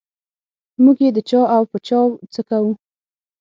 [0.83, 1.99] موږ یې د چا او په چا
[2.33, 2.71] څه کوو.